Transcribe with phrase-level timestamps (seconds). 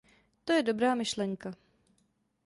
[0.45, 1.53] To je dobrá myšlenka.